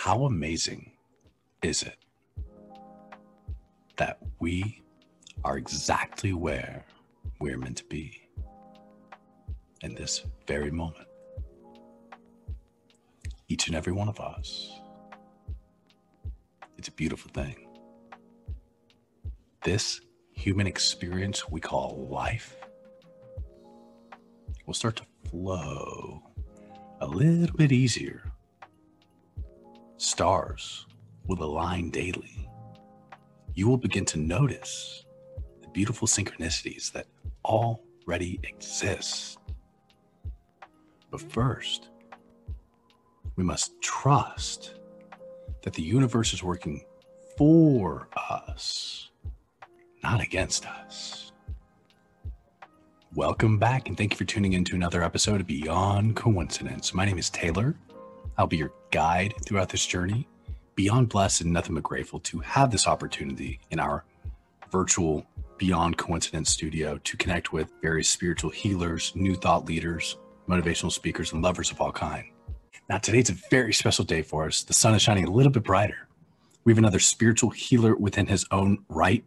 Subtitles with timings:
[0.00, 0.92] How amazing
[1.60, 1.96] is it
[3.96, 4.80] that we
[5.42, 6.86] are exactly where
[7.40, 8.22] we're meant to be
[9.82, 11.08] in this very moment?
[13.48, 14.70] Each and every one of us.
[16.78, 17.66] It's a beautiful thing.
[19.64, 22.56] This human experience we call life
[24.64, 26.22] will start to flow
[27.00, 28.27] a little bit easier.
[30.00, 30.86] Stars
[31.26, 32.48] will align daily.
[33.54, 35.04] You will begin to notice
[35.60, 37.08] the beautiful synchronicities that
[37.44, 39.38] already exist.
[41.10, 41.88] But first,
[43.34, 44.74] we must trust
[45.62, 46.84] that the universe is working
[47.36, 49.10] for us,
[50.04, 51.32] not against us.
[53.16, 56.94] Welcome back, and thank you for tuning in to another episode of Beyond Coincidence.
[56.94, 57.74] My name is Taylor.
[58.38, 60.28] I'll be your guide throughout this journey.
[60.76, 64.04] Beyond blessed and nothing but grateful to have this opportunity in our
[64.70, 65.26] virtual
[65.58, 70.16] Beyond Coincidence studio to connect with various spiritual healers, new thought leaders,
[70.48, 72.26] motivational speakers, and lovers of all kind.
[72.88, 74.62] Now, today's a very special day for us.
[74.62, 76.06] The sun is shining a little bit brighter.
[76.64, 79.24] We have another spiritual healer within his own right,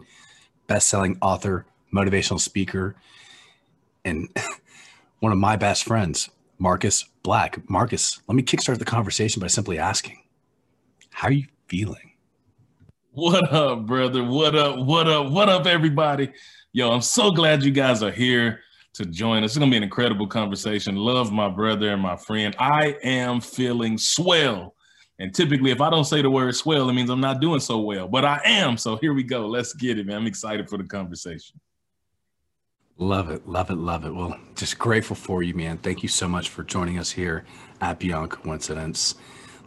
[0.67, 2.95] best-selling author, motivational speaker,
[4.05, 4.29] and
[5.19, 6.29] one of my best friends,
[6.61, 7.67] Marcus Black.
[7.67, 10.21] Marcus, let me kickstart the conversation by simply asking,
[11.09, 12.11] how are you feeling?
[13.13, 14.23] What up, brother?
[14.23, 14.77] What up?
[14.77, 15.31] What up?
[15.31, 16.31] What up, everybody?
[16.71, 18.59] Yo, I'm so glad you guys are here
[18.93, 19.51] to join us.
[19.51, 20.95] It's gonna be an incredible conversation.
[20.95, 22.55] Love my brother and my friend.
[22.59, 24.75] I am feeling swell.
[25.17, 27.79] And typically, if I don't say the word swell, it means I'm not doing so
[27.79, 28.07] well.
[28.07, 28.77] But I am.
[28.77, 29.47] So here we go.
[29.47, 30.17] Let's get it, man.
[30.17, 31.59] I'm excited for the conversation.
[33.01, 34.13] Love it, love it, love it.
[34.13, 35.79] Well, just grateful for you, man.
[35.79, 37.45] Thank you so much for joining us here
[37.81, 39.15] at Beyond Coincidence.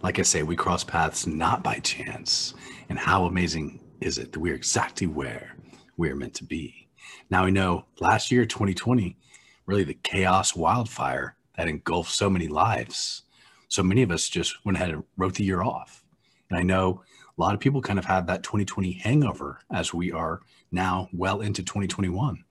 [0.02, 2.54] Like I say, we cross paths not by chance.
[2.88, 5.56] And how amazing is it that we're exactly where
[5.96, 6.88] we're meant to be?
[7.28, 9.16] Now we know last year, 2020,
[9.66, 13.22] really the chaos wildfire that engulfed so many lives.
[13.66, 16.04] So many of us just went ahead and wrote the year off.
[16.50, 17.02] And I know
[17.36, 20.40] a lot of people kind of had that 2020 hangover as we are
[20.70, 22.43] now well into 2021.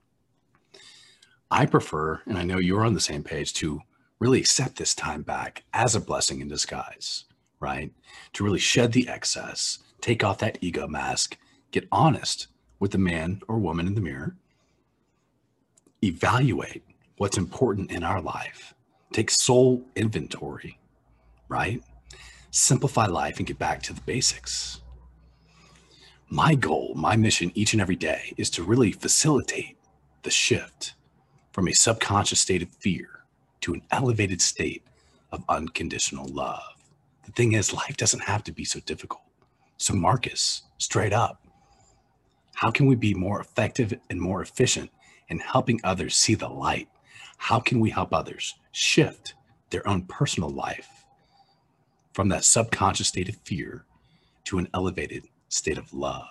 [1.54, 3.80] I prefer, and I know you're on the same page, to
[4.18, 7.26] really accept this time back as a blessing in disguise,
[7.60, 7.92] right?
[8.32, 11.38] To really shed the excess, take off that ego mask,
[11.70, 12.48] get honest
[12.80, 14.34] with the man or woman in the mirror,
[16.02, 16.82] evaluate
[17.18, 18.74] what's important in our life,
[19.12, 20.80] take soul inventory,
[21.48, 21.80] right?
[22.50, 24.80] Simplify life and get back to the basics.
[26.28, 29.78] My goal, my mission each and every day is to really facilitate
[30.24, 30.94] the shift
[31.54, 33.08] from a subconscious state of fear
[33.60, 34.82] to an elevated state
[35.30, 36.60] of unconditional love.
[37.24, 39.22] The thing is, life doesn't have to be so difficult.
[39.76, 41.46] So, Marcus, straight up,
[42.56, 44.90] how can we be more effective and more efficient
[45.28, 46.88] in helping others see the light?
[47.36, 49.34] How can we help others shift
[49.70, 50.88] their own personal life
[52.14, 53.84] from that subconscious state of fear
[54.46, 56.26] to an elevated state of love?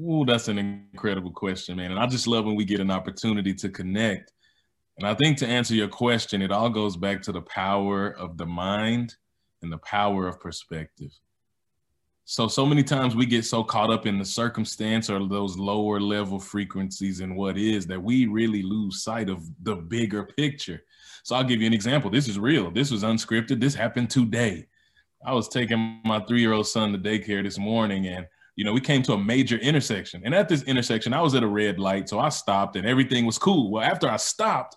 [0.00, 1.90] Ooh, that's an incredible question, man.
[1.90, 4.32] And I just love when we get an opportunity to connect.
[4.98, 8.36] And I think to answer your question, it all goes back to the power of
[8.36, 9.14] the mind
[9.62, 11.10] and the power of perspective.
[12.28, 16.00] So, so many times we get so caught up in the circumstance or those lower
[16.00, 20.82] level frequencies and what is that we really lose sight of the bigger picture.
[21.22, 22.10] So, I'll give you an example.
[22.10, 22.70] This is real.
[22.70, 23.60] This was unscripted.
[23.60, 24.66] This happened today.
[25.24, 28.72] I was taking my three year old son to daycare this morning and you know,
[28.72, 30.22] we came to a major intersection.
[30.24, 32.08] And at this intersection, I was at a red light.
[32.08, 33.70] So I stopped and everything was cool.
[33.70, 34.76] Well, after I stopped,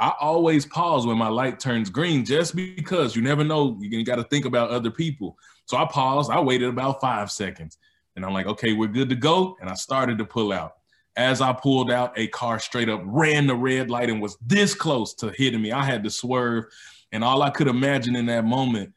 [0.00, 3.78] I always pause when my light turns green just because you never know.
[3.80, 5.36] You got to think about other people.
[5.66, 6.30] So I paused.
[6.30, 7.76] I waited about five seconds.
[8.16, 9.56] And I'm like, okay, we're good to go.
[9.60, 10.76] And I started to pull out.
[11.16, 14.74] As I pulled out, a car straight up ran the red light and was this
[14.74, 15.70] close to hitting me.
[15.70, 16.64] I had to swerve.
[17.12, 18.94] And all I could imagine in that moment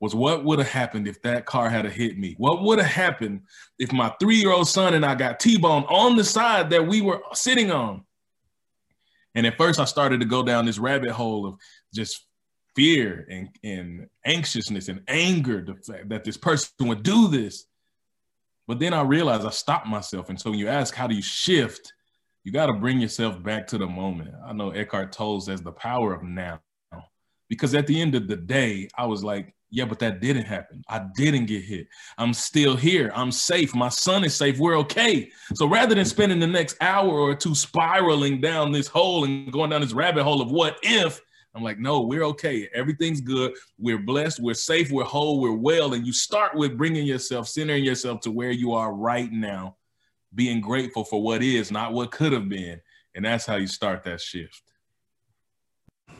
[0.00, 2.34] was what would have happened if that car had hit me?
[2.38, 3.42] What would have happened
[3.78, 6.86] if my three year old son and I got T boned on the side that
[6.86, 8.04] we were sitting on?
[9.34, 11.56] And at first, I started to go down this rabbit hole of
[11.94, 12.26] just
[12.74, 17.66] fear and, and anxiousness and anger the fact that this person would do this.
[18.66, 20.28] But then I realized I stopped myself.
[20.28, 21.92] And so when you ask, how do you shift?
[22.44, 24.34] You got to bring yourself back to the moment.
[24.46, 26.60] I know Eckhart Tolle says the power of now.
[27.48, 30.82] Because at the end of the day, I was like, yeah, but that didn't happen.
[30.88, 31.88] I didn't get hit.
[32.18, 33.10] I'm still here.
[33.14, 33.74] I'm safe.
[33.74, 34.58] My son is safe.
[34.58, 35.30] We're okay.
[35.54, 39.70] So rather than spending the next hour or two spiraling down this hole and going
[39.70, 41.20] down this rabbit hole of what if,
[41.54, 42.68] I'm like, no, we're okay.
[42.74, 43.54] Everything's good.
[43.78, 44.40] We're blessed.
[44.40, 44.90] We're safe.
[44.90, 45.40] We're whole.
[45.40, 45.94] We're well.
[45.94, 49.76] And you start with bringing yourself, centering yourself to where you are right now,
[50.34, 52.80] being grateful for what is, not what could have been.
[53.14, 54.62] And that's how you start that shift.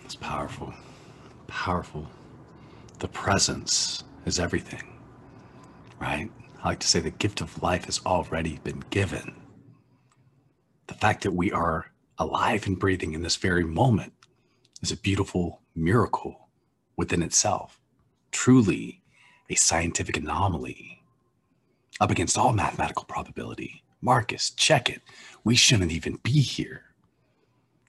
[0.05, 0.73] It's powerful.
[1.47, 2.09] Powerful.
[2.99, 4.99] The presence is everything,
[6.01, 6.31] right?
[6.63, 9.37] I like to say the gift of life has already been given.
[10.87, 14.15] The fact that we are alive and breathing in this very moment
[14.83, 16.49] is a beautiful miracle
[16.97, 17.79] within itself.
[18.33, 19.03] Truly
[19.51, 21.03] a scientific anomaly
[22.01, 23.83] up against all mathematical probability.
[24.01, 25.03] Marcus, check it.
[25.45, 26.86] We shouldn't even be here.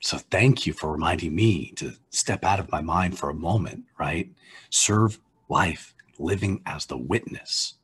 [0.02, 3.86] So thank you for reminding me to step out of my mind for a moment,
[4.00, 4.32] right?
[4.70, 7.76] Serve life, living as the witness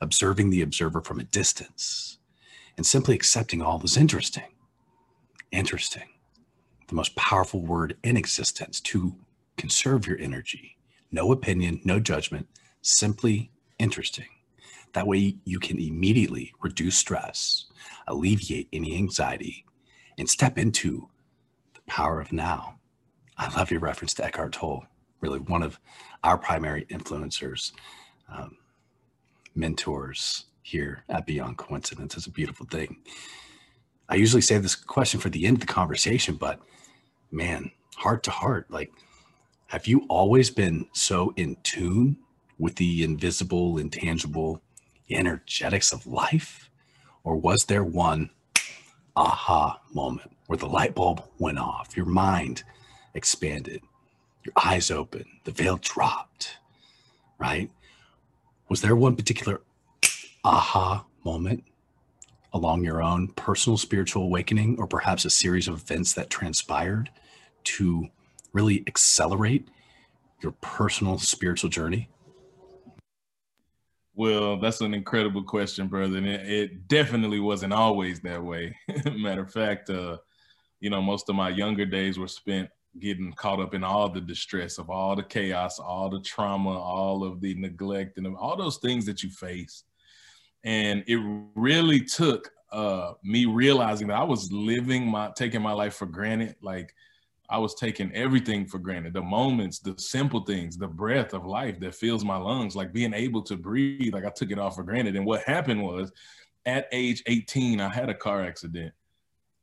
[0.00, 2.18] observing the observer from a distance,
[2.76, 4.44] and simply accepting all is interesting.
[5.50, 6.08] Interesting.
[6.88, 9.16] The most powerful word in existence to
[9.56, 10.76] conserve your energy.
[11.10, 12.48] No opinion, no judgment,
[12.82, 14.26] simply interesting.
[14.92, 17.66] That way you can immediately reduce stress,
[18.06, 19.64] alleviate any anxiety,
[20.18, 21.08] and step into
[21.86, 22.78] power of now.
[23.36, 24.86] I love your reference to Eckhart Tolle,
[25.20, 25.78] really one of
[26.22, 27.72] our primary influencers.
[28.32, 28.56] Um,
[29.54, 32.16] mentors here at Beyond Coincidence.
[32.16, 32.96] It's a beautiful thing.
[34.08, 36.60] I usually save this question for the end of the conversation, but
[37.30, 38.92] man, heart to heart, like,
[39.68, 42.18] have you always been so in tune
[42.58, 44.60] with the invisible, intangible
[45.10, 46.70] energetics of life?
[47.24, 48.30] Or was there one
[49.16, 52.62] aha moment where the light bulb went off, your mind
[53.14, 53.82] expanded,
[54.44, 56.58] your eyes opened, the veil dropped,
[57.38, 57.70] right?
[58.68, 59.60] Was there one particular
[60.44, 61.64] aha moment
[62.52, 67.10] along your own personal spiritual awakening, or perhaps a series of events that transpired
[67.64, 68.08] to
[68.52, 69.66] really accelerate
[70.40, 72.08] your personal spiritual journey?
[74.14, 76.18] Well, that's an incredible question, brother.
[76.18, 78.76] And it, it definitely wasn't always that way.
[79.16, 80.18] Matter of fact, uh,
[80.84, 82.68] you know, most of my younger days were spent
[83.00, 87.24] getting caught up in all the distress of all the chaos, all the trauma, all
[87.24, 89.84] of the neglect, and all those things that you face.
[90.62, 91.18] And it
[91.56, 96.56] really took uh, me realizing that I was living my, taking my life for granted.
[96.60, 96.94] Like
[97.48, 101.80] I was taking everything for granted the moments, the simple things, the breath of life
[101.80, 104.12] that fills my lungs, like being able to breathe.
[104.12, 105.16] Like I took it all for granted.
[105.16, 106.12] And what happened was
[106.66, 108.92] at age 18, I had a car accident.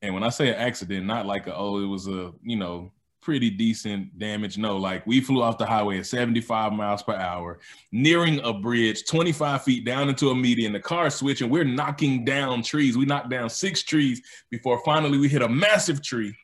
[0.01, 2.92] And when I say an accident, not like a, oh, it was a, you know,
[3.21, 4.57] pretty decent damage.
[4.57, 7.59] No, like we flew off the highway at 75 miles per hour,
[7.92, 10.74] nearing a bridge 25 feet down into a median.
[10.74, 11.50] The car switching.
[11.50, 12.98] We're knocking down trees.
[12.98, 16.36] We knocked down six trees before finally we hit a massive tree.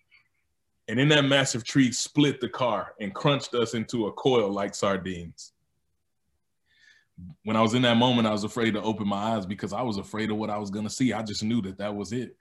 [0.87, 4.73] And in that massive tree, split the car and crunched us into a coil like
[4.73, 5.51] sardines.
[7.43, 9.81] When I was in that moment, I was afraid to open my eyes because I
[9.81, 11.11] was afraid of what I was going to see.
[11.11, 12.37] I just knew that that was it.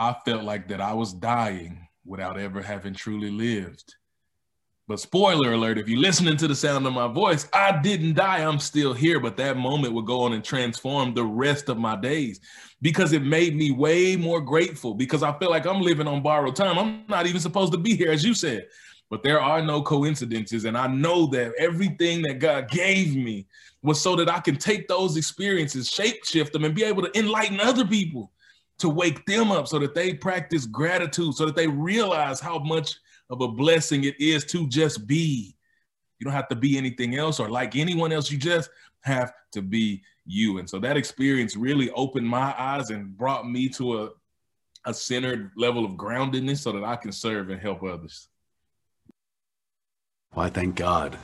[0.00, 3.96] I felt like that I was dying without ever having truly lived.
[4.88, 8.38] But spoiler alert, if you're listening to the sound of my voice, I didn't die.
[8.38, 9.20] I'm still here.
[9.20, 12.40] But that moment would go on and transform the rest of my days
[12.80, 16.56] because it made me way more grateful because I feel like I'm living on borrowed
[16.56, 16.78] time.
[16.78, 18.68] I'm not even supposed to be here, as you said.
[19.10, 20.64] But there are no coincidences.
[20.64, 23.46] And I know that everything that God gave me
[23.82, 27.18] was so that I can take those experiences, shape shift them, and be able to
[27.18, 28.32] enlighten other people
[28.80, 32.96] to wake them up so that they practice gratitude, so that they realize how much
[33.30, 35.56] of a blessing it is to just be.
[36.18, 38.30] You don't have to be anything else or like anyone else.
[38.30, 38.70] You just
[39.02, 40.58] have to be you.
[40.58, 44.10] And so that experience really opened my eyes and brought me to a,
[44.86, 48.28] a centered level of groundedness so that I can serve and help others.
[50.34, 51.18] Well, I thank God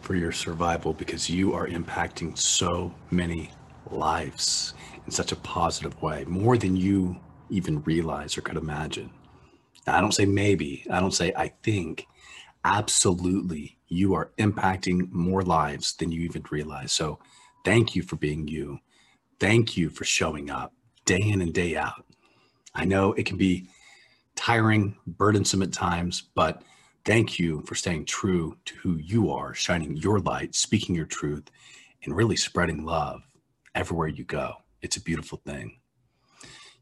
[0.00, 3.50] for your survival because you are impacting so many
[3.90, 4.74] lives
[5.08, 9.10] in such a positive way, more than you even realize or could imagine.
[9.86, 12.06] Now, I don't say maybe, I don't say I think.
[12.62, 16.92] Absolutely, you are impacting more lives than you even realize.
[16.92, 17.20] So,
[17.64, 18.80] thank you for being you.
[19.40, 20.74] Thank you for showing up
[21.06, 22.04] day in and day out.
[22.74, 23.66] I know it can be
[24.36, 26.60] tiring, burdensome at times, but
[27.06, 31.44] thank you for staying true to who you are, shining your light, speaking your truth,
[32.04, 33.22] and really spreading love
[33.74, 34.56] everywhere you go.
[34.82, 35.80] It's a beautiful thing.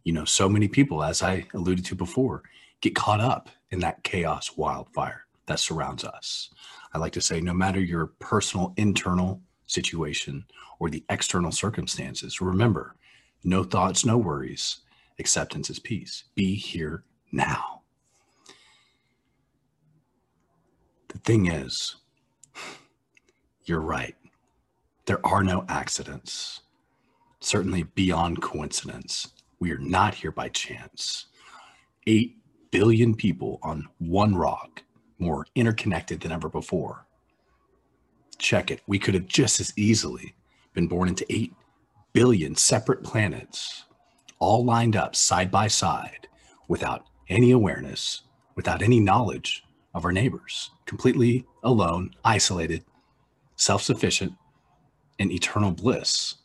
[0.05, 2.43] You know, so many people, as I alluded to before,
[2.81, 6.51] get caught up in that chaos wildfire that surrounds us.
[6.93, 10.45] I like to say, no matter your personal internal situation
[10.79, 12.97] or the external circumstances, remember
[13.45, 14.81] no thoughts, no worries.
[15.19, 16.25] Acceptance is peace.
[16.35, 17.83] Be here now.
[21.09, 21.97] The thing is,
[23.65, 24.15] you're right.
[25.07, 26.61] There are no accidents,
[27.47, 29.29] certainly beyond coincidence.
[29.61, 31.27] We are not here by chance.
[32.07, 32.37] Eight
[32.73, 34.83] billion people on one rock,
[35.19, 37.07] more interconnected than ever before.
[38.39, 38.83] Check it.
[38.87, 40.35] We could have just as easily
[40.75, 41.55] been born into 8
[42.13, 43.85] billion separate planets,
[44.41, 46.29] all lined up side by side
[46.69, 48.23] without any awareness,
[48.57, 49.63] without any knowledge
[49.95, 52.85] of our neighbors, completely alone, isolated,
[53.55, 54.35] self sufficient,
[55.19, 56.37] and eternal bliss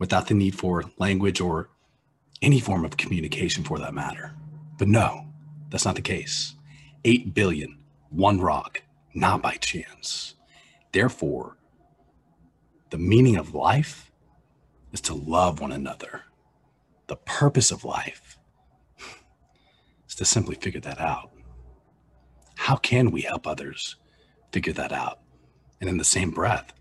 [0.00, 1.70] without the need for language or
[2.42, 4.34] any form of communication for that matter.
[4.78, 5.26] But no,
[5.68, 6.56] that's not the case.
[7.04, 7.78] 8 billion,
[8.08, 8.82] one rock,
[9.14, 10.34] not by chance.
[10.92, 11.56] Therefore,
[12.88, 14.10] the meaning of life
[14.92, 16.22] is to love one another.
[17.06, 18.38] The purpose of life
[20.08, 21.30] is to simply figure that out.
[22.56, 23.96] How can we help others
[24.52, 25.20] figure that out?
[25.80, 26.72] And in the same breath,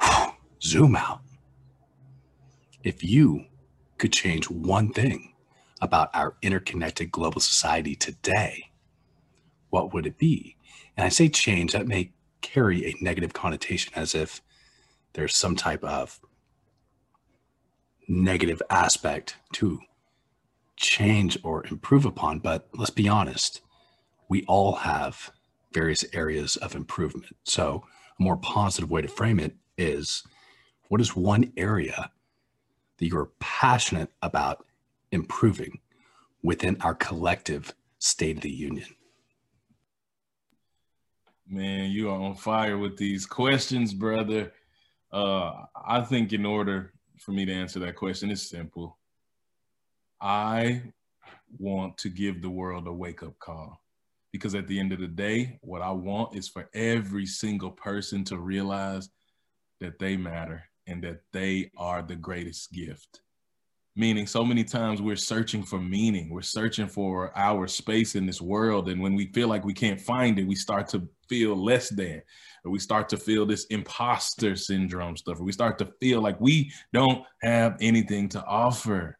[0.62, 1.23] zoom out.
[2.84, 3.46] If you
[3.96, 5.32] could change one thing
[5.80, 8.70] about our interconnected global society today,
[9.70, 10.56] what would it be?
[10.94, 12.12] And I say change, that may
[12.42, 14.42] carry a negative connotation as if
[15.14, 16.20] there's some type of
[18.06, 19.80] negative aspect to
[20.76, 22.40] change or improve upon.
[22.40, 23.62] But let's be honest,
[24.28, 25.30] we all have
[25.72, 27.34] various areas of improvement.
[27.44, 27.84] So,
[28.20, 30.22] a more positive way to frame it is
[30.88, 32.10] what is one area
[33.04, 34.64] that you're passionate about
[35.12, 35.78] improving
[36.42, 38.86] within our collective state of the union?
[41.46, 44.52] Man, you are on fire with these questions, brother.
[45.12, 45.52] Uh,
[45.86, 48.96] I think in order for me to answer that question, it's simple.
[50.18, 50.82] I
[51.58, 53.82] want to give the world a wake up call
[54.32, 58.24] because at the end of the day, what I want is for every single person
[58.24, 59.10] to realize
[59.80, 63.20] that they matter and that they are the greatest gift.
[63.96, 66.28] Meaning so many times we're searching for meaning.
[66.28, 68.88] We're searching for our space in this world.
[68.88, 72.20] And when we feel like we can't find it we start to feel less than
[72.64, 76.40] or we start to feel this imposter syndrome stuff or we start to feel like
[76.40, 79.16] we don't have anything to offer.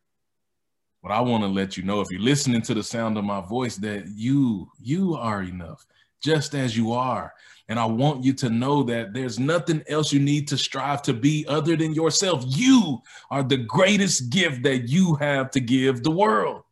[1.02, 3.42] But i want to let you know if you're listening to the sound of my
[3.42, 5.86] voice that you you are enough
[6.24, 7.32] just as you are
[7.68, 11.14] and I want you to know that there's nothing else you need to strive to
[11.14, 12.44] be other than yourself.
[12.46, 16.62] You are the greatest gift that you have to give the world.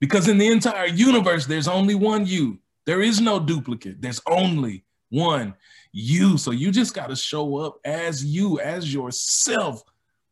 [0.00, 2.58] Because in the entire universe, there's only one you.
[2.86, 4.00] There is no duplicate.
[4.00, 5.54] There's only one
[5.92, 6.38] you.
[6.38, 9.82] So you just got to show up as you, as yourself,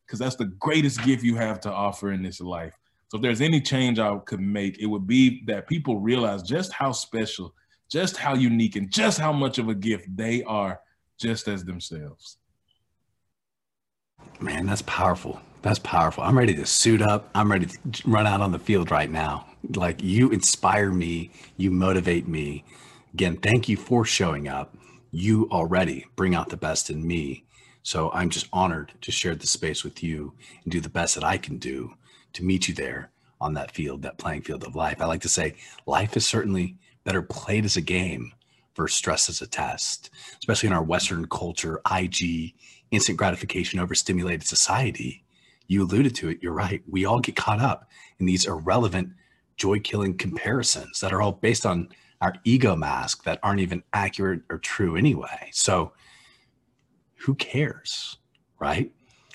[0.06, 2.76] because that's the greatest gift you have to offer in this life.
[3.08, 6.72] So if there's any change I could make, it would be that people realize just
[6.72, 7.54] how special
[7.90, 10.80] just how unique and just how much of a gift they are
[11.18, 12.38] just as themselves.
[14.40, 15.40] Man, that's powerful.
[15.62, 16.24] That's powerful.
[16.24, 17.28] I'm ready to suit up.
[17.34, 19.46] I'm ready to run out on the field right now.
[19.74, 22.64] Like you inspire me, you motivate me.
[23.12, 24.74] Again, thank you for showing up.
[25.10, 27.44] You already bring out the best in me.
[27.82, 30.32] So I'm just honored to share the space with you
[30.62, 31.94] and do the best that I can do
[32.34, 35.00] to meet you there on that field, that playing field of life.
[35.00, 35.56] I like to say
[35.86, 38.32] life is certainly better played as a game
[38.76, 42.54] versus stress as a test, especially in our Western culture, IG,
[42.90, 45.24] instant gratification, overstimulated society.
[45.66, 46.38] You alluded to it.
[46.42, 46.82] You're right.
[46.88, 47.88] We all get caught up
[48.18, 49.10] in these irrelevant,
[49.56, 51.88] joy killing comparisons that are all based on
[52.20, 55.50] our ego mask that aren't even accurate or true anyway.
[55.52, 55.92] So,
[57.16, 58.18] who cares,
[58.58, 58.92] right?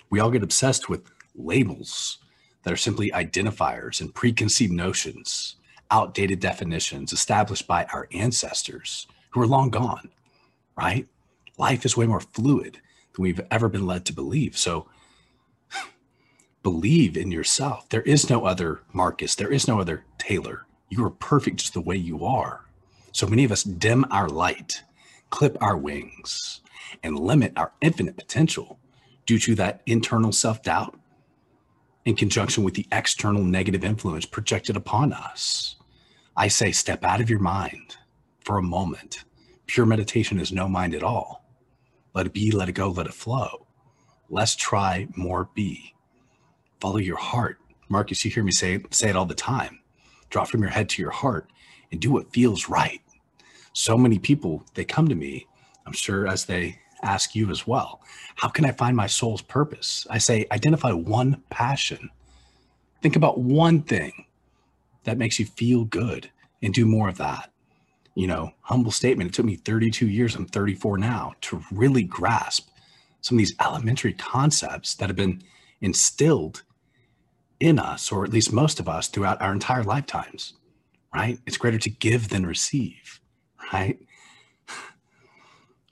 [0.09, 2.17] We all get obsessed with labels
[2.63, 5.55] that are simply identifiers and preconceived notions
[5.95, 10.09] outdated definitions established by our ancestors who are long gone,
[10.77, 11.07] right?
[11.57, 12.81] Life is way more fluid
[13.13, 14.57] than we've ever been led to believe.
[14.57, 14.89] So
[16.63, 17.87] believe in yourself.
[17.87, 20.65] There is no other Marcus, there is no other Taylor.
[20.89, 22.65] You are perfect just the way you are.
[23.13, 24.83] So many of us dim our light,
[25.29, 26.59] clip our wings,
[27.01, 28.79] and limit our infinite potential
[29.25, 30.99] due to that internal self doubt
[32.03, 35.77] in conjunction with the external negative influence projected upon us.
[36.37, 37.95] I say, step out of your mind
[38.43, 39.23] for a moment.
[39.67, 41.45] Pure meditation is no mind at all.
[42.13, 43.67] Let it be, let it go, let it flow.
[44.29, 45.93] Less try, more be.
[46.81, 47.59] Follow your heart.
[47.87, 49.79] Marcus, you hear me say, say it all the time.
[50.29, 51.49] Drop from your head to your heart
[51.91, 53.01] and do what feels right.
[53.71, 55.47] So many people, they come to me,
[55.85, 58.01] I'm sure as they ask you as well.
[58.35, 60.05] How can I find my soul's purpose?
[60.09, 62.09] I say, identify one passion.
[63.01, 64.25] Think about one thing
[65.05, 66.29] that makes you feel good
[66.61, 67.51] and do more of that.
[68.15, 69.29] you know, humble statement.
[69.29, 72.69] It took me 32 years, I'm 34 now, to really grasp
[73.21, 75.43] some of these elementary concepts that have been
[75.81, 76.63] instilled
[77.59, 80.53] in us, or at least most of us, throughout our entire lifetimes,
[81.13, 81.39] right?
[81.45, 83.19] It's greater to give than receive,
[83.73, 83.99] right?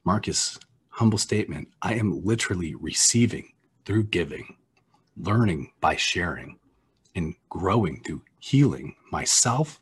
[0.06, 1.70] Marcus, humble statement.
[1.82, 3.52] I am literally receiving
[3.86, 4.58] through giving,
[5.18, 6.60] learning by sharing,
[7.16, 9.80] and growing through healing myself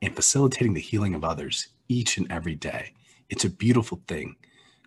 [0.00, 2.92] and facilitating the healing of others each and every day.
[3.28, 4.36] It's a beautiful thing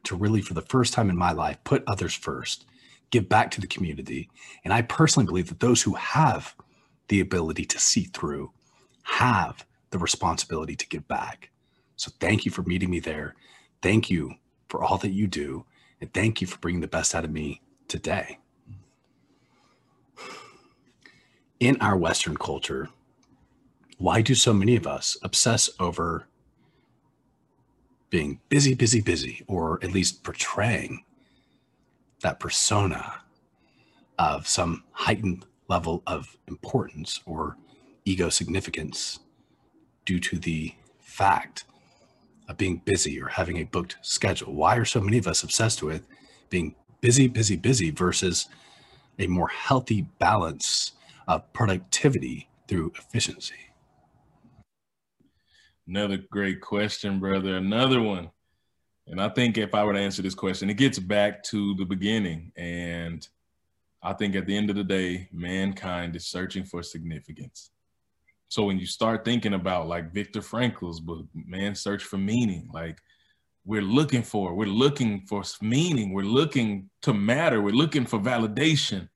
[0.06, 2.66] to really, for the first time in my life, put others first,
[3.12, 4.30] give back to the community.
[4.64, 6.56] And I personally believe that those who have
[7.10, 8.54] the ability to see through
[9.04, 11.50] have the responsibility to give back.
[11.98, 13.36] So thank you for meeting me there.
[13.82, 14.36] Thank you
[14.70, 15.66] for all that you do.
[16.00, 18.40] And thank you for bringing the best out of me today.
[21.60, 22.88] In our Western culture,
[24.00, 26.26] why do so many of us obsess over
[28.10, 31.04] being busy, busy, busy, or at least portraying
[32.22, 33.22] that persona
[34.18, 37.58] of some heightened level of importance or
[38.06, 39.20] ego significance
[40.06, 41.66] due to the fact
[42.48, 44.54] of being busy or having a booked schedule?
[44.54, 46.08] Why are so many of us obsessed with
[46.50, 48.48] being busy, busy, busy versus
[49.20, 50.94] a more healthy balance
[51.28, 53.69] of productivity through efficiency?
[55.90, 57.56] Another great question, brother.
[57.58, 58.30] Another one.
[59.08, 61.84] And I think if I were to answer this question, it gets back to the
[61.86, 62.52] beginning.
[62.56, 63.28] And
[64.04, 67.72] I think at the end of the day, mankind is searching for significance.
[68.50, 73.00] So when you start thinking about like Viktor Frankl's book, Man's Search for Meaning, like
[73.66, 79.10] we're looking for, we're looking for meaning, we're looking to matter, we're looking for validation.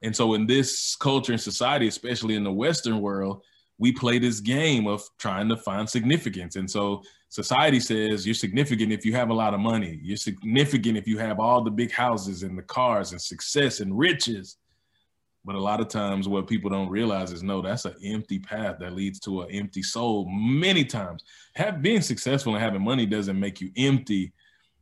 [0.00, 3.42] And so in this culture and society, especially in the Western world,
[3.78, 6.56] we play this game of trying to find significance.
[6.56, 10.00] And so society says you're significant if you have a lot of money.
[10.02, 13.96] You're significant if you have all the big houses and the cars and success and
[13.96, 14.56] riches.
[15.44, 18.76] But a lot of times, what people don't realize is no, that's an empty path
[18.80, 20.28] that leads to an empty soul.
[20.28, 21.22] Many times,
[21.54, 24.32] have being successful and having money doesn't make you empty.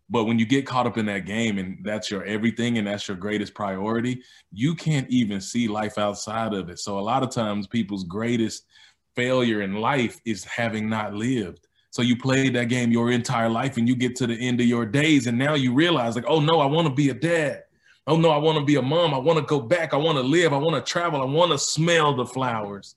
[0.09, 3.09] But when you get caught up in that game and that's your everything and that's
[3.09, 6.79] your greatest priority, you can't even see life outside of it.
[6.79, 8.67] So a lot of times, people's greatest
[9.17, 11.67] failure in life is having not lived.
[11.91, 14.67] So you played that game your entire life and you get to the end of
[14.67, 17.65] your days and now you realize like, oh no, I want to be a dad.
[18.07, 19.15] Oh no, I want to be a mom.
[19.15, 19.93] I want to go back.
[19.93, 20.53] I want to live.
[20.53, 21.21] I want to travel.
[21.21, 22.95] I want to smell the flowers.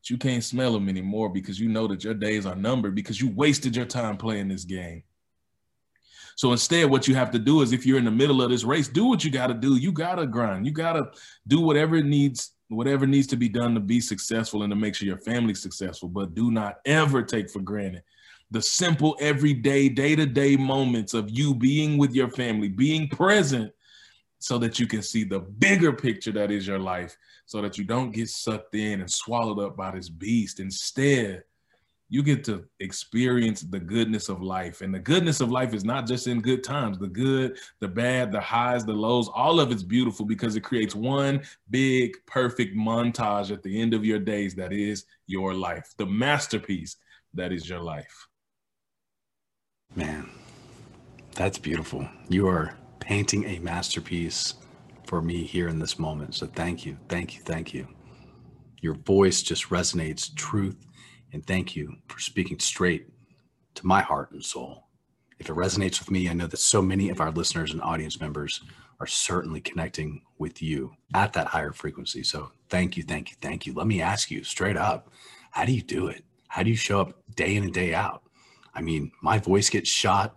[0.00, 3.20] But you can't smell them anymore because you know that your days are numbered because
[3.20, 5.02] you wasted your time playing this game.
[6.38, 8.62] So instead, what you have to do is if you're in the middle of this
[8.62, 9.74] race, do what you got to do.
[9.74, 10.66] You got to grind.
[10.66, 11.10] You got to
[11.48, 14.94] do whatever it needs, whatever needs to be done to be successful and to make
[14.94, 16.08] sure your family's successful.
[16.08, 18.04] But do not ever take for granted
[18.52, 23.72] the simple, everyday, day to day moments of you being with your family, being present
[24.38, 27.82] so that you can see the bigger picture that is your life, so that you
[27.82, 30.60] don't get sucked in and swallowed up by this beast.
[30.60, 31.42] Instead,
[32.10, 34.80] you get to experience the goodness of life.
[34.80, 38.32] And the goodness of life is not just in good times, the good, the bad,
[38.32, 43.50] the highs, the lows, all of it's beautiful because it creates one big, perfect montage
[43.50, 46.96] at the end of your days that is your life, the masterpiece
[47.34, 48.26] that is your life.
[49.94, 50.28] Man,
[51.34, 52.08] that's beautiful.
[52.28, 54.54] You are painting a masterpiece
[55.04, 56.34] for me here in this moment.
[56.34, 57.86] So thank you, thank you, thank you.
[58.80, 60.76] Your voice just resonates truth,
[61.32, 63.08] and thank you for speaking straight
[63.74, 64.84] to my heart and soul.
[65.38, 68.20] If it resonates with me, I know that so many of our listeners and audience
[68.20, 68.60] members
[69.00, 72.24] are certainly connecting with you at that higher frequency.
[72.24, 73.72] So thank you, thank you, thank you.
[73.72, 75.10] Let me ask you straight up
[75.50, 76.24] how do you do it?
[76.48, 78.22] How do you show up day in and day out?
[78.74, 80.36] I mean, my voice gets shot.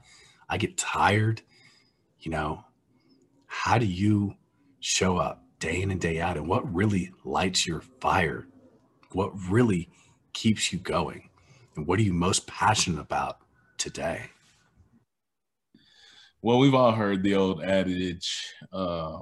[0.50, 1.42] I get tired.
[2.20, 2.64] You know,
[3.48, 4.36] how do you
[4.80, 6.38] show up day in and day out?
[6.38, 8.48] And what really lights your fire?
[9.12, 9.90] What really
[10.34, 11.30] keeps you going?
[11.76, 13.40] And what are you most passionate about
[13.78, 14.30] today?
[16.42, 19.20] Well, we've all heard the old adage, uh,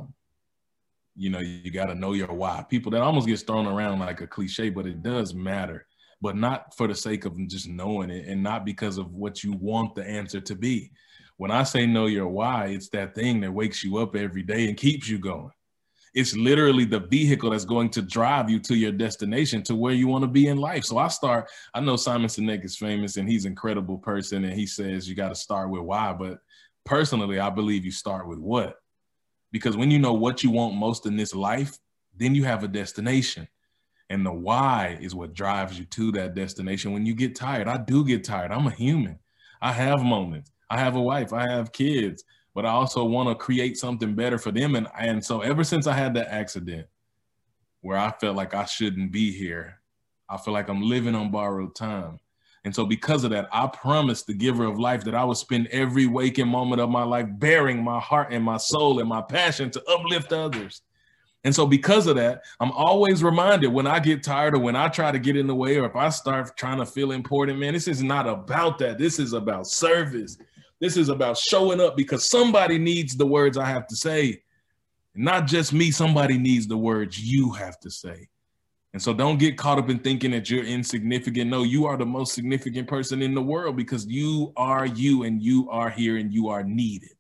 [1.16, 2.66] you know, you got to know your why.
[2.70, 5.86] People that almost gets thrown around like a cliche, but it does matter
[6.22, 9.54] but not for the sake of just knowing it and not because of what you
[9.54, 10.92] want the answer to be.
[11.38, 14.68] When I say know your why, it's that thing that wakes you up every day
[14.68, 15.52] and keeps you going.
[16.20, 20.08] It's literally the vehicle that's going to drive you to your destination, to where you
[20.08, 20.86] want to be in life.
[20.86, 24.54] So I start, I know Simon Sinek is famous and he's an incredible person and
[24.54, 26.14] he says you got to start with why.
[26.14, 26.40] But
[26.86, 28.76] personally, I believe you start with what?
[29.52, 31.78] Because when you know what you want most in this life,
[32.16, 33.48] then you have a destination
[34.10, 37.68] And the why is what drives you to that destination when you get tired.
[37.68, 38.52] I do get tired.
[38.52, 39.20] I'm a human.
[39.62, 40.52] I have moments.
[40.70, 41.34] I have a wife.
[41.34, 44.76] I have kids, but I also want to create something better for them.
[44.76, 46.88] And, and so ever since I had that accident
[47.82, 49.80] where I felt like I shouldn't be here,
[50.28, 52.20] I feel like I'm living on borrowed time.
[52.66, 55.68] And so, because of that, I promised the giver of life that I would spend
[55.68, 59.72] every waking moment of my life bearing my heart and my soul and my passion
[59.72, 60.82] to uplift others.
[61.46, 64.90] And so, because of that, I'm always reminded when I get tired or when I
[64.90, 67.74] try to get in the way or if I start trying to feel important, man,
[67.74, 68.98] this is not about that.
[68.98, 70.38] This is about service.
[70.80, 74.44] This is about showing up because somebody needs the words I have to say.
[75.14, 78.30] Not just me, somebody needs the words you have to say.
[78.94, 81.50] And so don't get caught up in thinking that you're insignificant.
[81.50, 85.42] No, you are the most significant person in the world because you are you and
[85.42, 87.12] you are here and you are needed.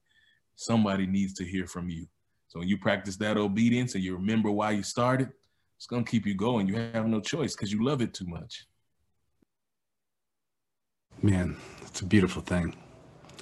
[0.55, 2.07] Somebody needs to hear from you.
[2.47, 5.29] So when you practice that obedience and you remember why you started,
[5.77, 6.67] it's going to keep you going.
[6.67, 8.65] You have no choice because you love it too much.
[11.21, 12.75] Man, it's a beautiful thing.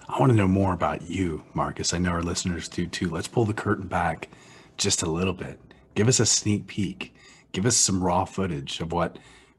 [0.08, 1.93] I want to know more about you, Marcus.
[1.93, 3.10] I know our listeners do too.
[3.10, 4.30] Let's pull the curtain back
[4.78, 5.60] just a little bit.
[5.96, 7.13] Give us a sneak peek
[7.58, 9.17] give us some raw footage of what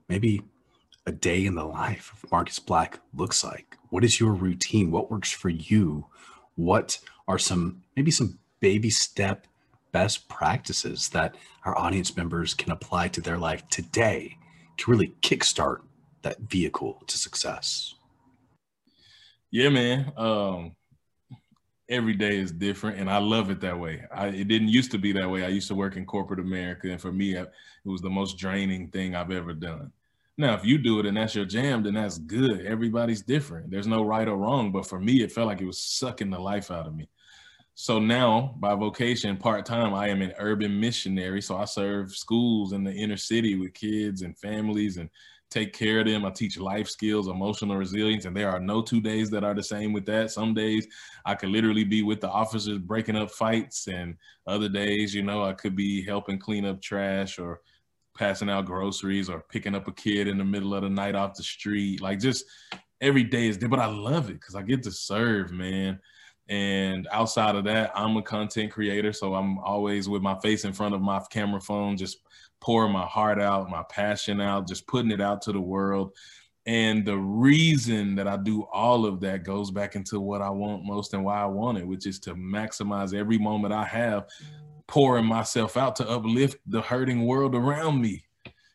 [0.09, 0.43] maybe
[1.07, 3.77] a day in the life of Marcus Black looks like.
[3.91, 4.91] What is your routine?
[4.91, 6.07] What works for you?
[6.55, 9.47] What are some maybe some baby step
[9.91, 11.35] best practices that
[11.65, 14.37] our audience members can apply to their life today
[14.77, 15.79] to really kickstart
[16.23, 17.95] that vehicle to success?
[19.51, 20.13] Yeah, man.
[20.17, 20.77] Um,
[21.89, 24.03] every day is different and i love it that way.
[24.13, 25.45] I, it didn't used to be that way.
[25.45, 27.51] I used to work in corporate america and for me it
[27.85, 29.91] was the most draining thing i've ever done.
[30.37, 32.67] Now if you do it and that's your jam then that's good.
[32.67, 33.71] Everybody's different.
[33.71, 36.39] There's no right or wrong but for me it felt like it was sucking the
[36.39, 37.09] life out of me.
[37.75, 41.41] So now by vocation part-time i am an urban missionary.
[41.41, 45.09] So i serve schools in the inner city with kids and families and
[45.51, 46.25] take care of them.
[46.25, 49.63] I teach life skills, emotional resilience, and there are no two days that are the
[49.63, 50.31] same with that.
[50.31, 50.87] Some days
[51.25, 55.43] I could literally be with the officers breaking up fights, and other days, you know,
[55.45, 57.61] I could be helping clean up trash or
[58.15, 61.37] passing out groceries or picking up a kid in the middle of the night off
[61.37, 62.03] the street.
[62.03, 62.45] Like just
[63.01, 66.01] every day is different, but I love it because I get to serve, man.
[66.49, 69.13] And outside of that, I'm a content creator.
[69.13, 72.19] So I'm always with my face in front of my camera phone, just
[72.61, 76.15] pouring my heart out, my passion out, just putting it out to the world.
[76.67, 80.85] And the reason that I do all of that goes back into what I want
[80.85, 84.27] most and why I want it, which is to maximize every moment I have,
[84.87, 88.25] pouring myself out to uplift the hurting world around me.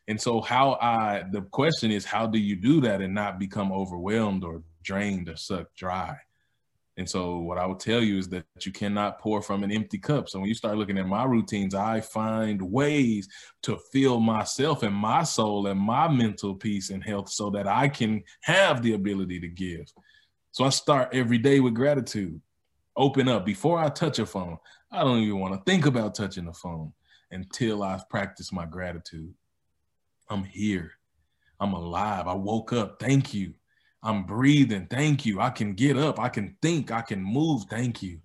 [0.08, 3.72] And so, how I, the question is, how do you do that and not become
[3.72, 6.16] overwhelmed or drained or sucked dry?
[6.96, 9.98] And so, what I would tell you is that you cannot pour from an empty
[9.98, 10.28] cup.
[10.28, 13.28] So, when you start looking at my routines, I find ways
[13.62, 17.88] to fill myself and my soul and my mental peace and health so that I
[17.88, 19.92] can have the ability to give.
[20.52, 22.40] So, I start every day with gratitude.
[22.96, 24.58] Open up before I touch a phone.
[24.92, 26.92] I don't even want to think about touching the phone
[27.32, 29.34] until I've practiced my gratitude.
[30.30, 30.92] I'm here.
[31.58, 32.28] I'm alive.
[32.28, 33.00] I woke up.
[33.00, 33.54] Thank you.
[34.04, 34.86] I'm breathing.
[34.90, 35.40] Thank you.
[35.40, 36.20] I can get up.
[36.20, 36.92] I can think.
[36.92, 37.64] I can move.
[37.70, 38.20] Thank you.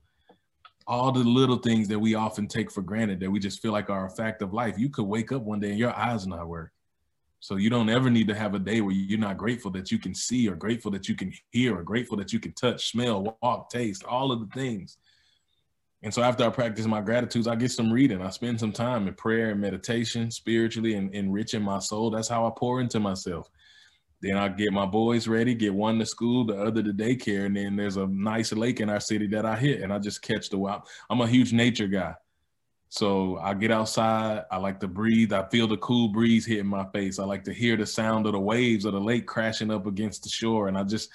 [0.85, 3.89] All the little things that we often take for granted that we just feel like
[3.89, 4.77] are a fact of life.
[4.77, 6.71] You could wake up one day and your eyes not work.
[7.39, 9.99] So you don't ever need to have a day where you're not grateful that you
[9.99, 13.37] can see or grateful that you can hear or grateful that you can touch, smell,
[13.41, 14.97] walk, taste, all of the things.
[16.03, 18.21] And so after I practice my gratitudes, I get some reading.
[18.21, 22.09] I spend some time in prayer and meditation, spiritually and enriching my soul.
[22.09, 23.49] That's how I pour into myself.
[24.21, 27.55] Then I get my boys ready, get one to school, the other to daycare, and
[27.55, 30.49] then there's a nice lake in our city that I hit, and I just catch
[30.49, 30.81] the wild.
[31.09, 32.15] I'm a huge nature guy,
[32.89, 34.43] so I get outside.
[34.51, 35.31] I like to breathe.
[35.31, 37.17] I feel the cool breeze hitting my face.
[37.17, 40.23] I like to hear the sound of the waves of the lake crashing up against
[40.23, 41.09] the shore, and I just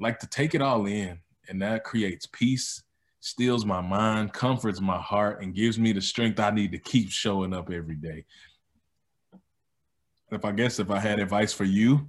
[0.00, 1.18] like to take it all in,
[1.50, 2.82] and that creates peace,
[3.20, 7.10] steals my mind, comforts my heart, and gives me the strength I need to keep
[7.10, 8.24] showing up every day.
[10.30, 12.06] If I guess if I had advice for you,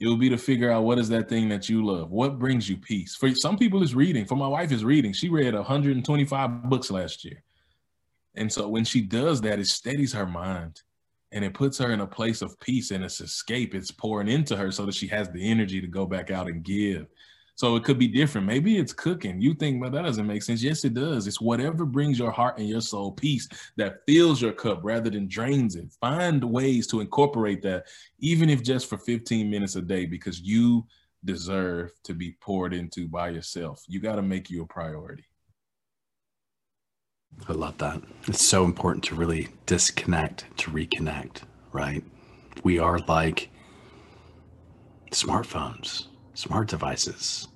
[0.00, 2.10] it will be to figure out what is that thing that you love.
[2.10, 3.14] What brings you peace?
[3.14, 4.24] For some people, it's reading.
[4.24, 5.12] For my wife, is reading.
[5.12, 7.42] She read 125 books last year,
[8.34, 10.82] and so when she does that, it steadies her mind,
[11.32, 13.74] and it puts her in a place of peace and it's escape.
[13.74, 16.62] It's pouring into her so that she has the energy to go back out and
[16.62, 17.06] give.
[17.60, 18.46] So it could be different.
[18.46, 19.38] Maybe it's cooking.
[19.38, 20.62] You think, but that doesn't make sense.
[20.62, 21.26] Yes, it does.
[21.26, 23.46] It's whatever brings your heart and your soul peace
[23.76, 25.92] that fills your cup rather than drains it.
[26.00, 27.84] Find ways to incorporate that,
[28.18, 30.86] even if just for 15 minutes a day, because you
[31.22, 33.84] deserve to be poured into by yourself.
[33.86, 35.26] You got to make you a priority.
[37.46, 38.00] I love that.
[38.26, 41.42] It's so important to really disconnect, to reconnect,
[41.72, 42.02] right?
[42.64, 43.50] We are like
[45.12, 47.48] smartphones, smart devices,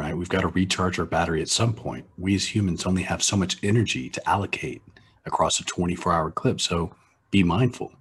[0.00, 0.16] right?
[0.16, 2.06] We've got to recharge our battery at some point.
[2.16, 4.80] We as humans only have so much energy to allocate
[5.26, 6.58] across a 24 hour clip.
[6.58, 6.96] So
[7.30, 7.92] be mindful.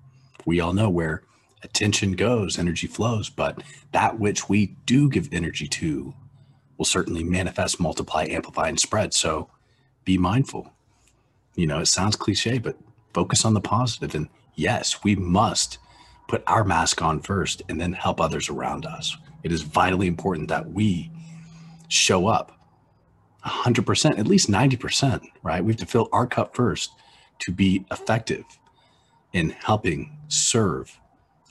[0.45, 1.23] We all know where
[1.61, 6.13] attention goes, energy flows, but that which we do give energy to
[6.77, 9.13] will certainly manifest, multiply, amplify, and spread.
[9.13, 9.49] So
[10.05, 10.71] be mindful.
[11.55, 12.77] You know, it sounds cliche, but
[13.13, 14.15] focus on the positive.
[14.15, 15.79] And yes, we must
[16.29, 19.17] put our mask on first and then help others around us.
[19.43, 21.11] It is vitally important that we
[21.89, 22.57] show up
[23.45, 25.63] 100%, at least 90%, right?
[25.63, 26.91] We have to fill our cup first
[27.39, 28.45] to be effective
[29.33, 30.97] in helping serve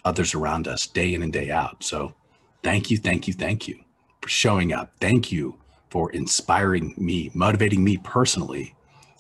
[0.05, 1.83] others around us day in and day out.
[1.83, 2.15] So
[2.63, 3.79] thank you, thank you, thank you
[4.21, 4.93] for showing up.
[5.01, 5.59] Thank you
[5.91, 8.75] for inspiring me, motivating me personally.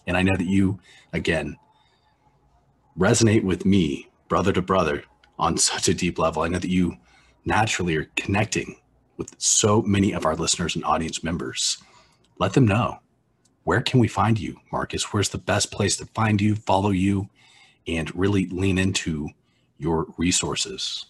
[0.07, 0.81] And I know that you,
[1.13, 1.57] again,
[2.99, 5.05] resonate with me, brother to brother,
[5.39, 6.43] on such a deep level.
[6.43, 6.97] I know that you
[7.45, 8.77] naturally are connecting
[9.19, 11.77] with so many of our listeners and audience members.
[12.39, 13.01] Let them know
[13.65, 15.13] where can we find you, Marcus?
[15.13, 17.29] Where's the best place to find you, follow you,
[17.87, 19.29] and really lean into
[19.77, 21.05] your resources?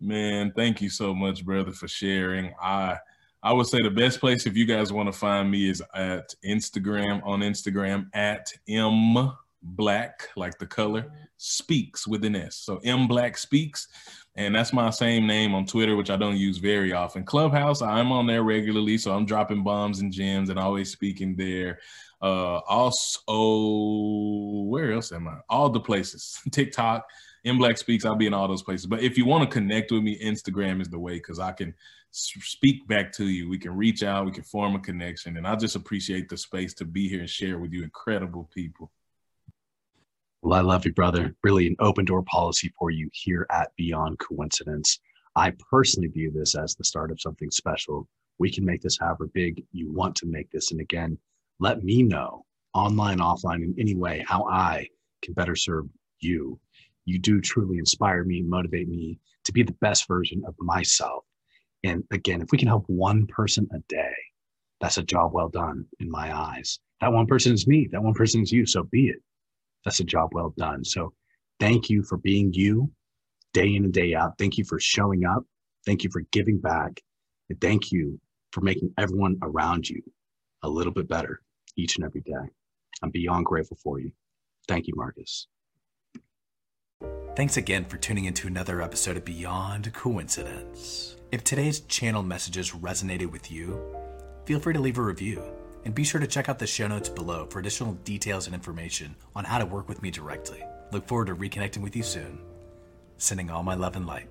[0.00, 2.54] Man, thank you so much, brother, for sharing.
[2.58, 2.96] I
[3.42, 6.34] I would say the best place if you guys want to find me is at
[6.44, 12.56] Instagram on Instagram at M Black, like the color, speaks with an S.
[12.56, 13.88] So M Black speaks.
[14.34, 17.24] And that's my same name on Twitter, which I don't use very often.
[17.24, 18.96] Clubhouse, I'm on there regularly.
[18.96, 21.80] So I'm dropping bombs and gems and always speaking there.
[22.22, 25.38] Uh, also, where else am I?
[25.50, 26.40] All the places.
[26.50, 27.06] TikTok,
[27.44, 28.06] M Black Speaks.
[28.06, 28.86] I'll be in all those places.
[28.86, 31.74] But if you want to connect with me, Instagram is the way because I can
[32.12, 33.50] speak back to you.
[33.50, 34.24] We can reach out.
[34.24, 35.36] We can form a connection.
[35.36, 38.90] And I just appreciate the space to be here and share with you incredible people.
[40.42, 41.36] Well, I love you, brother.
[41.44, 44.98] Really an open door policy for you here at Beyond Coincidence.
[45.36, 48.08] I personally view this as the start of something special.
[48.40, 50.72] We can make this however big you want to make this.
[50.72, 51.16] And again,
[51.60, 54.88] let me know online, offline, in any way how I
[55.22, 55.86] can better serve
[56.18, 56.58] you.
[57.04, 61.24] You do truly inspire me, motivate me to be the best version of myself.
[61.84, 64.14] And again, if we can help one person a day,
[64.80, 66.80] that's a job well done in my eyes.
[67.00, 68.66] That one person is me, that one person is you.
[68.66, 69.22] So be it
[69.84, 70.84] that's a job well done.
[70.84, 71.12] So
[71.60, 72.90] thank you for being you
[73.52, 74.38] day in and day out.
[74.38, 75.44] Thank you for showing up.
[75.84, 77.00] Thank you for giving back.
[77.50, 78.20] And thank you
[78.52, 80.02] for making everyone around you
[80.62, 81.40] a little bit better
[81.76, 82.50] each and every day.
[83.02, 84.12] I'm beyond grateful for you.
[84.68, 85.48] Thank you, Marcus.
[87.34, 91.16] Thanks again for tuning into another episode of Beyond Coincidence.
[91.32, 93.82] If today's channel messages resonated with you,
[94.44, 95.42] feel free to leave a review
[95.84, 99.14] and be sure to check out the show notes below for additional details and information
[99.34, 100.62] on how to work with me directly.
[100.90, 102.38] Look forward to reconnecting with you soon.
[103.18, 104.28] Sending all my love and light.